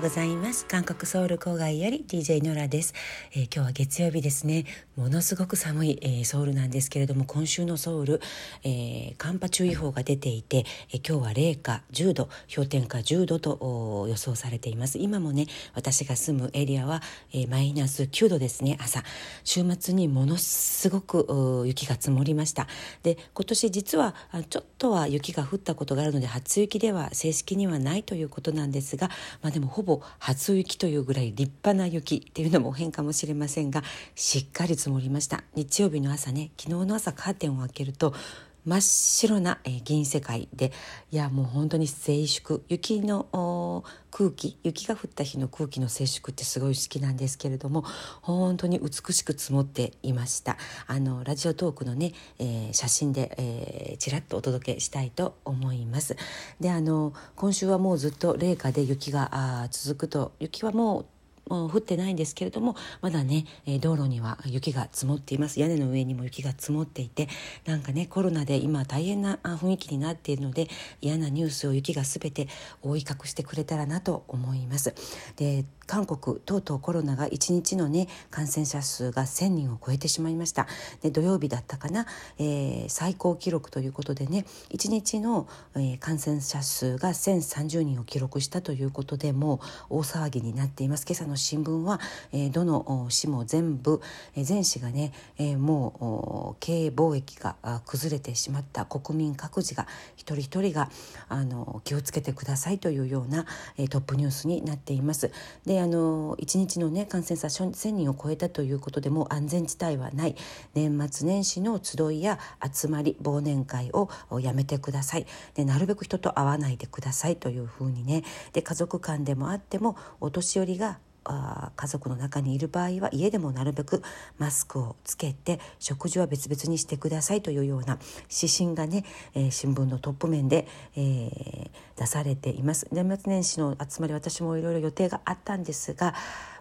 [0.00, 0.64] うございます。
[0.64, 2.94] 韓国ソウル郊外より DJ ノラです、
[3.32, 4.64] えー、今日は月曜日ですね。
[4.96, 8.20] ものすごく寒い、えー、ソウルなんですけれども今週のソウル、
[8.64, 14.96] えー、寒波注意報が出ていて、え今日は零下10度氷点下10度と予想されています。
[14.96, 17.02] 今もね私が住むエリアは、
[17.34, 19.02] えマイナス9度ですね朝。
[19.44, 22.68] 週末にものすごく雪が積もりました。
[23.02, 24.14] で今年実は
[24.48, 29.10] ちょっとは雪が降ったことがあるので初雪では正式にはないということなんですが
[29.42, 33.82] まあ、でもほぼ初雪というぐらい立派な雪っていうのも変かもしれませんが
[34.14, 35.42] しっかり積もりました。
[35.54, 38.14] 日曜日の朝ね昨日の朝カーテンを開けると
[38.64, 40.72] 真っ白な、えー、銀世界で
[41.10, 42.64] いやもう本当に静粛。
[42.68, 47.84] 雪の空気雪が降った日の空気の静粛ってすごい好きなんですけれども
[48.22, 50.56] 本当に美しく積もっていました。
[50.86, 56.16] あのラジオトークのね、えー、写真で、えー、ちらっとお届けしたいと思います。
[56.60, 61.06] であの今週はもうずっと冷夏で雪が続くと雪はもう
[61.48, 65.60] 降ってないんですけれどもまだね、え道路には雪が積もっています。
[65.60, 67.28] 屋根の上にも雪が積もっていて
[67.64, 70.68] なんかねコロナで今大変な雰囲気になっているので
[71.00, 72.48] 嫌なニュースを雪が全て
[72.82, 74.94] 覆い隠してくれたらなと思います。
[75.36, 80.68] で韓国とうとうコロナが1日のね感染者数が1,000人を超えてしまいました。
[81.02, 82.06] で土曜日だったかな、
[82.38, 89.60] えー、最高記録ということでね1日の、えー、感染者数が1,030人を記録したということでも
[89.90, 91.04] う大騒ぎになっています。
[91.08, 92.00] 今朝の新聞は、
[92.32, 94.00] えー、どの市も全部、
[94.36, 99.86] えー、全市がね、えー、もう経営貿易が崩れてしまった国民各自が
[100.16, 100.90] 一人一人が
[101.28, 103.46] あの気をつけてくださいというような、
[103.78, 105.30] えー、トップニュースになっています。
[105.64, 110.36] であの1日の、ね、感染者1,000人を超えたということでもう安全地帯はない。
[110.74, 112.38] 年末年始の集いや
[112.72, 114.08] 集まり忘年会を
[114.40, 115.26] やめてください。
[115.54, 118.24] でなるべく人と会わないでくださいというふうにね。
[118.52, 124.02] で家族間でもあってもお年寄りがあ家族の中にいる場合は家でもなるべく
[124.38, 127.98] マスクをつけて食事は別々にしてくださいというような
[128.30, 129.04] 指針がね、
[129.34, 130.66] えー、新聞のトップ面で、
[130.96, 132.86] えー、出されています。
[132.90, 136.14] 年末年始の集まり私もいろいろ予定があったんですが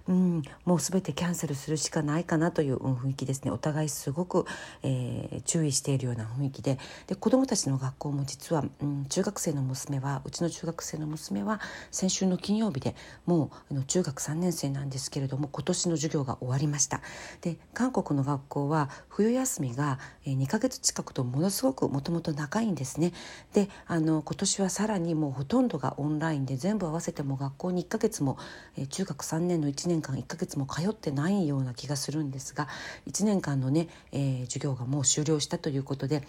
[0.07, 3.51] うん、もう全てキャンセルするしかないかなという雰囲気ですね。
[3.51, 4.45] お互いすごく、
[4.83, 6.77] えー、注意しているような雰囲気で。
[7.07, 11.59] で子どもたちの学校も実は、うん、中学生の娘はうちの中学生の娘は
[11.91, 12.95] 先週の金曜日で
[13.25, 17.01] もうあの中学3年生なんですけれども今年の授業が終わりました。
[17.41, 23.13] で韓国の学校は冬休みが2ヶ月近くとものすごくもともと長いんですね。
[23.53, 28.37] であの今年はさらにもうほとんどがオンラインで全部合わせても学校に1ヶ月も、
[28.77, 32.67] えー、中学3年の1年年間1ヶ月も通ってないような気がするんですが
[33.07, 36.23] 1年間のね、えー、授業がもう終了したということで、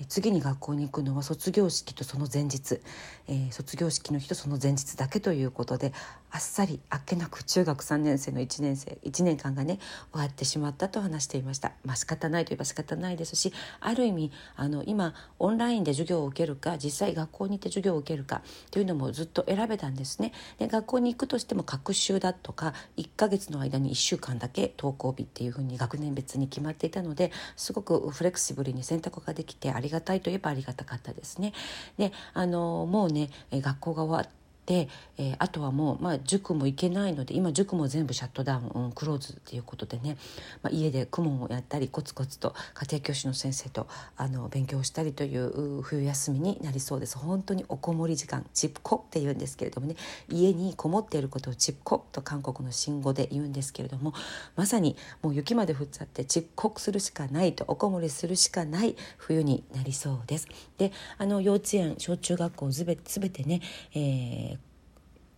[0.00, 2.80] え、次に学校に行くのは卒業式とその前日、
[3.26, 5.92] えー、卒業式の日とその前日だけということで
[6.30, 9.78] あっさりあっけなく中学3年生の1年生1年間がね
[10.12, 11.72] 終わってしまったと話していました。
[11.84, 20.32] まあ仕方ないといえば仕方ないですしある意味あの今オンラインで授業を受けるか実際学校に行って授業を受けるかというのもずっと選べたんですね。
[20.58, 22.74] で学校に行くとしても学習だとか
[23.06, 31.52] 1ヶ月の間に1週間だけ登校日っていうふうに学年別に決まっていたのですごくフレキシブルに選択ができてありがたいといえばありがたかったですね。
[31.98, 34.30] であのもうね学校が終わ
[34.66, 40.16] で、えー、あとはもう、まあ、塾も行けないので今塾も全部シャットダウン、うん、クローズっていうことでね、
[40.62, 49.94] まあ、家で公文をやったりコツコツと家庭教師の先生とあの勉強したりという冬休みになりそうです本当におこもり時間チップコって言うんですけれどもね
[50.28, 54.12] 家にこもっていることをチップコと韓国の信号で言うんですけれども
[54.56, 60.48] まさにもう雪まで降っちゃってチップコするしかないとおこもりするしかない冬になりそうです。
[60.78, 63.60] であの幼稚園小中学校すべてね、
[63.94, 64.55] えー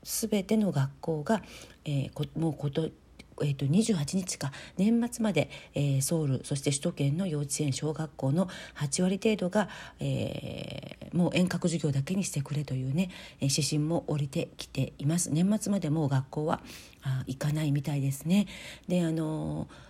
[0.08, 1.42] 全ての学校が、
[1.84, 2.88] えー、もうこと
[3.40, 9.68] えー、と28日か年末まで、えー、ソウルそして首都圏の幼稚園小学校の8割程度が、
[10.00, 13.10] えー、もう遠隔授業だけにしてくれというね
[13.40, 16.60] 指針も降りてきています年末までもう学校は
[17.04, 18.48] あ行かないみたいですね
[18.88, 19.88] であのー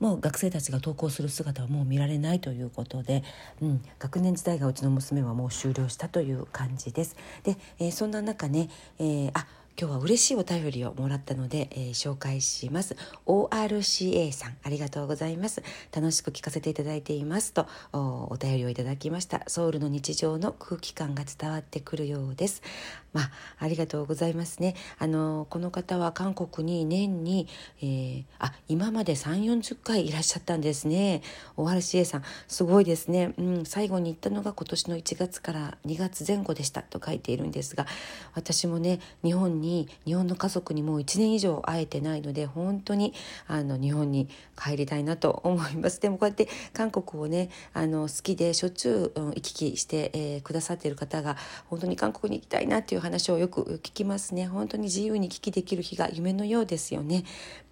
[0.00, 3.22] もう学生たちが登校する姿はもう見られないということで、
[3.60, 7.16] うん、学年時代がうちの娘はもう終了したという感じです。
[7.44, 9.46] で、えー、そんな中ね、えー、あ
[9.80, 12.96] 今日は嬉しいお便りをもらったので、えー、紹介します。
[13.24, 15.62] ORCA さんありがとうございます。
[15.94, 19.42] 楽しく聞かせていただいていますとお便りをいただきました。
[19.46, 22.62] ソウルの日常の空気感が伝わってくるようです。
[23.14, 24.74] まあ、ありがとうございますね。
[24.98, 27.48] あのこの方は韓国に年に、
[27.80, 31.22] えー、あ今まで3 4 0回いらっしゃったんですね。
[31.56, 37.86] ORCA さんすごいですね、うん、最後に行ったのが今年の1月から2月前後でしたと書いているんですが
[38.34, 43.14] 私もね日本本に日本の家族にもう1年以上会えてないので本当に
[43.46, 44.28] あの日本に
[44.60, 46.00] 帰りたいなと思います。
[46.00, 51.36] でもこうやって韓国をねあの好きでしょっちゅう、うん、行き来して、えー、くださっている方が
[51.68, 54.46] 本当に韓国に行きたいなっていう話をよく聞きますね。
[54.46, 57.24] 本当に自由に行き来できる日が夢のようですよね。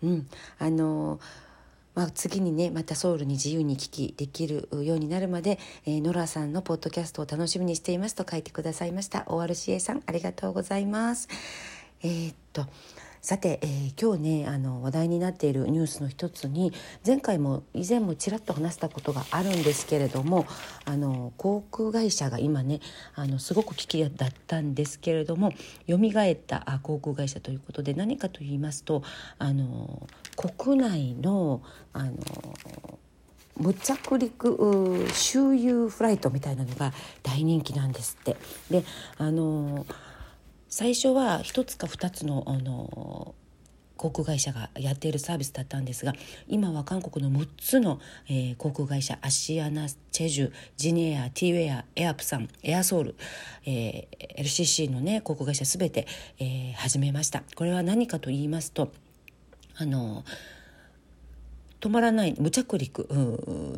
[0.03, 0.29] うん、
[0.59, 1.19] あの
[1.99, 9.25] まあ、次にねまたソウルに自由に聞きできるようになるまで、えー、ノラさんのポッドキャストを楽しみにしていますと書いてくださいました。
[9.27, 11.27] ORCA さんありがとうございます。
[12.03, 12.67] えー、っと
[13.21, 16.73] さて、えー、今日ねあの話題になっているニュースの一つに
[17.05, 20.47] 前回も以前もちらっと話したことがあるんですけれども
[20.85, 22.81] あの航空会社が今ね
[23.15, 25.53] あのすごく危機だったんですけれども
[25.89, 29.03] 蘇った航空会社ということで何かと言いますと
[29.39, 30.07] あの
[30.37, 31.63] 国内の
[31.93, 32.13] あの
[33.57, 36.93] 無着陸周遊フライトみたいなのが
[37.25, 38.37] 大人気なんですって。
[38.71, 38.85] で
[39.17, 39.85] あの
[40.69, 43.35] 最初は1つか2つのあの
[43.97, 46.13] 航空会社がやっているサービスだったんですが
[46.47, 47.99] 今は韓国の6つの、
[48.29, 53.17] えー、航空会社アシアナチェジュジニエアティーウェアエアプサンエアソール、
[53.67, 56.07] えー、LCC のね航空会社全て、
[56.39, 57.43] えー、始めました。
[57.57, 58.93] これは何かと言いますと
[59.77, 60.25] あの
[61.81, 63.07] 止まらない無着陸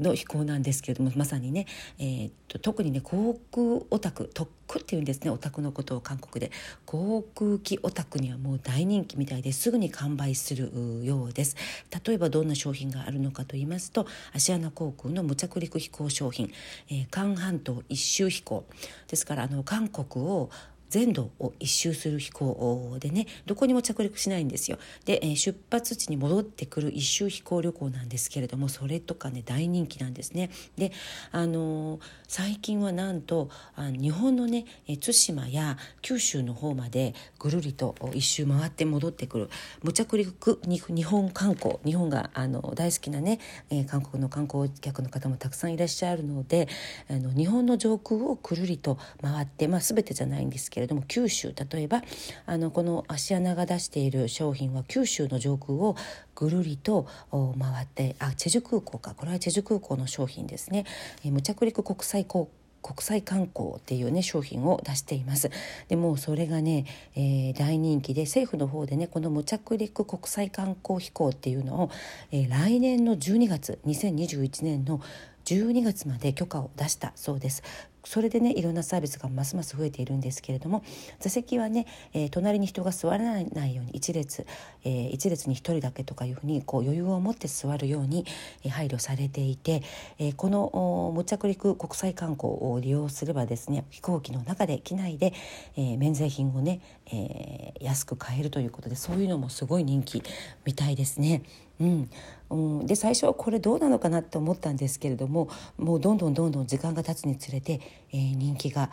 [0.00, 1.66] の飛行なんですけれどもまさにね、
[1.98, 6.52] えー、と特にね航空オタク特区っていうんですねオタクのことを韓国で。
[6.86, 10.70] 航空機オタクにはもう大人気みたいですぐに完売する
[11.02, 11.56] ようです。
[12.04, 16.52] 例えばどんな商品があるのかと言いますとアシアナ航空の無着陸飛行商品、
[16.88, 18.64] えー、韓半島一周飛行。
[19.08, 20.50] ですからあの韓国を
[20.90, 24.78] 全土を一周する飛行でねどこにも着陸しないんですよ。
[25.04, 30.50] で、え出発地に戻ってくる一周飛行旅行なんですけれどもそれとかね大人気なんですね。
[30.76, 30.92] で
[31.32, 39.50] あのー、最近はなんとあ日本のね対馬や九州の方までぐるりと一周回って戻ってくる
[39.82, 43.38] 無着陸日本観光日本があの大好きなね、
[43.70, 46.68] え、韓国の観光客の方もたくさんいらっしゃるので
[47.08, 52.02] あの日本の上空をくるりと回って、まあ、全てじゃないんですけどれども九州例えば
[52.46, 55.96] あのこの芦穴が出している商品は九州の上空を
[56.34, 59.14] ぐるりと回ってあチェジュ空港か。
[59.14, 60.84] これはチェジュ空港の商品ですね、
[61.24, 65.50] えー、無着陸国際航空国際観光っていうね商品を出しています。
[65.88, 71.90] でもそれがね、えー、大人気で政府の方でねこの無着陸国際観光飛行っていうのを、
[72.32, 75.00] えー、来年の12月2021年の
[75.44, 77.62] 12月まで許可を出したそうです。
[78.04, 80.82] それでねいろんなサービスがますます増えているんですけれども
[81.18, 84.46] 座席はね、えー、隣に人が座らないように一列、
[84.84, 88.24] えー、一列に一人だけとかいうふうにこう余裕を持って座るように、
[88.68, 89.82] 配慮されていて、
[90.18, 95.32] えー、この無着陸国際観光を利用すればですね飛行機の中で機内で、
[95.76, 100.22] えー、免税品をね、えー、安く買えるということでそういうのもすごい人気
[100.64, 101.42] みたいですね。
[101.80, 102.10] うん
[102.50, 105.48] うん、で最初はこれどうなのかなって思ったんですけれども
[105.78, 107.80] もうどんどんどんどん時間が経つにつれて、
[108.12, 108.90] えー、人気が、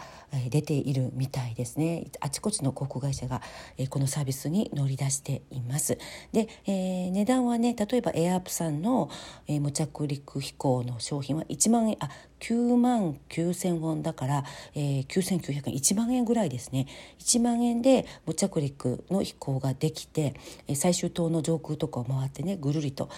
[0.50, 2.07] 出ているみたいですね。
[2.19, 3.42] あちこちの航空会社が、
[3.77, 5.98] えー、このサービスに乗り出しています。
[6.33, 9.09] で、えー、値段はね例えばエアープさんの、
[9.48, 12.09] えー、無着陸飛行の商品は1万円あ
[12.42, 14.44] 9万9,000ウォンだから、
[14.75, 16.87] えー、9,900円1万円ぐらいですね。
[17.19, 20.35] 1万円で無着陸の飛行ができて、
[20.76, 23.09] 最終島の上空とかを回ってねぐるりと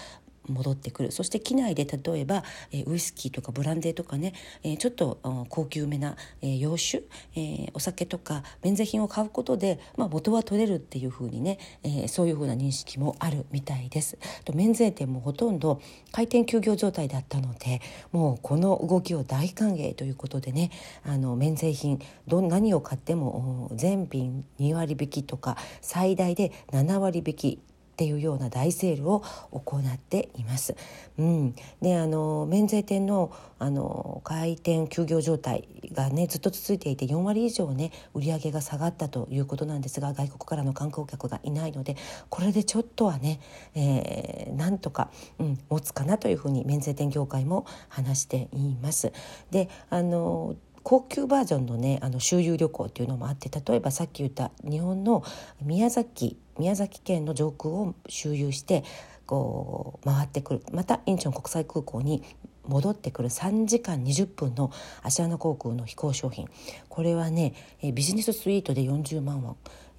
[0.51, 7.03] 戻ってくるそして機内で例えば、え、ウイスキーとかブランデーとかね、え、ちょっと高級めな、え、洋酒、
[7.35, 14.17] え、お酒とか免税品を買うことで、まあ、元は取れるっていうふうにね、え、そういうふうな認識もあるみたいです。
[14.45, 20.71] と免税店もほとんど開店休業状態だったのでもうこの動きを大歓迎ということでね
[21.03, 27.59] あの免税品ど何を買っても全品2割引きとか最大で7割引き
[27.99, 30.73] っていうような大セールを行っています。
[31.17, 33.29] うん、であの免税店の
[33.61, 41.97] あの開店休業状態がねずっと続いていて4割以上ね売り上げが下がったということなんですが外国からの観光客がいないので
[42.29, 43.41] これでちょっとはね、
[43.75, 49.11] えー、なんとか、うん、持つかなというふうに免税店業界も話しています。
[49.51, 50.55] であの
[50.89, 55.23] 高級バージョンのねあの周遊旅行っていうのもあって例えばさっき言った日本の
[55.61, 58.83] 宮崎宮崎県の上空を周遊して
[59.27, 60.63] こう回ってくる。
[60.73, 62.23] またインチョン国際空港に
[62.65, 63.29] 戻ってくる。
[63.29, 64.71] 3時間20分の
[65.03, 66.47] アシアナ航空の飛行商品。
[66.87, 67.53] これはね
[67.83, 69.55] ビジネススイートで40万ウォン。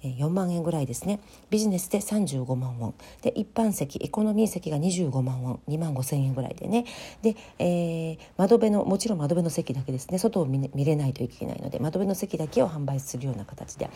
[0.09, 1.19] 4万円ぐらいですね。
[1.49, 2.93] ビジネスで35万ウォン。
[3.21, 5.59] で一般席エコノミー席が25万ウォン。
[5.67, 6.85] 2万5千円ぐらいでね。
[7.21, 10.17] で、えー、窓辺のもちろん窓辺の席だけですね。
[10.17, 13.89] 外を見れないといけないので窓辺の席だけを販売するような形で。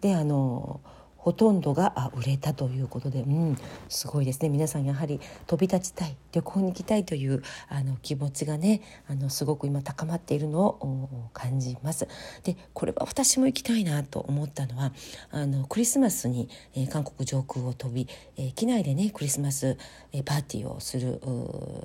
[0.00, 0.80] であの
[1.20, 3.56] ほとんどが売れたということで、うん、
[3.90, 12.08] すごいですね皆さんやはり飛び立ちたい旅行に行きたいというあの気持ちがねあのすごく今高まっているのを感じます。
[12.42, 14.92] でこれは私も行きたいなと思ったのは
[15.30, 18.08] あのクリスマスに、えー、韓国上空を飛び、
[18.38, 19.76] えー、機内でねクリスマス、
[20.12, 21.20] えー、パーティーをする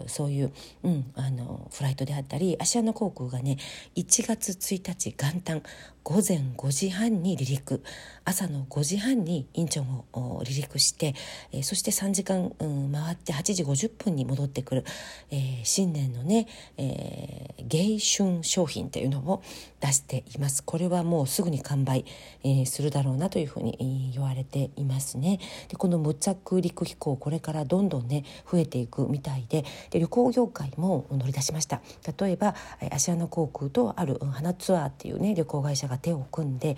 [0.07, 3.57] そういう、うん、あのフライトであったりアシアナ航空がね
[3.97, 5.61] 1月1日元旦
[6.03, 7.81] 午前5時半に離陸
[8.25, 11.13] 朝の5時半にインチョンを離陸して、
[11.51, 14.85] えー、そして3時間、うん、回って8時50分に戻ってくる、
[15.31, 19.43] えー、新年のね、えー、迎春商品というのを
[19.79, 20.63] 出しています。
[20.63, 22.05] これはもうすぐに完売、
[22.43, 25.39] えー、するだろうなというふうに言われていますね。
[25.69, 31.81] でこの無着陸飛行これからどんどんね増えていくみたいでで旅行業界も乗り出しました。
[32.19, 32.55] 例えば
[32.91, 36.77] アシアナ航空とある花ツアーっていうね旅行会社が手を組んで、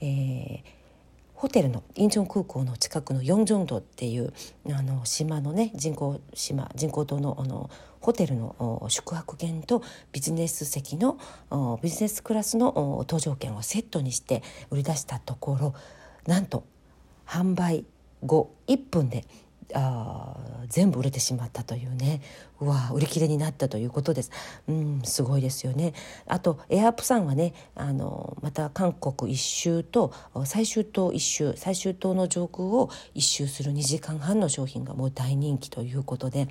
[0.00, 0.77] えー、
[1.38, 4.32] ホテルのインチョン空港の近くのヨンジョンドっていう
[4.74, 11.16] あの島のね人工島人工島のあのホテルの宿泊券とビジネス席の
[11.80, 15.74] ビジネスクラスの搭乗券をセットにして売り出したところ
[16.26, 16.64] なんと
[17.24, 17.84] 販売
[18.26, 19.24] 後1分で
[19.74, 20.36] あ
[20.68, 22.20] 全部売れてしまったというね
[22.60, 24.30] うわ売り切れになったということです。
[24.68, 25.94] うんすごいですよね。
[26.26, 30.12] あとエアプサンはねあのまた韓国一周と
[30.44, 36.48] 最終島一周最終島の上空を一周する2時間半の商品がもう大人気ということで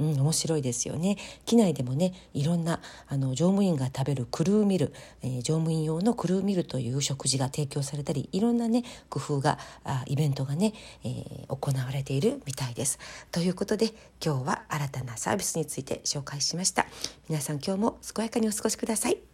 [0.00, 1.16] うん、面白いですよね。
[1.44, 10.72] 機内でもねいろんなあの乗務員が食べるクルーミル、えー、乗務員用のクルーミルという食事が提供されたりいろんなね工夫があイベントがね、
[11.04, 12.98] えー、行われているみたいです。
[13.30, 13.92] ということで
[14.24, 16.86] 今日は新たなサービススについて紹介しました。
[17.28, 19.29] 皆さん今日も健やかにお過ごしください。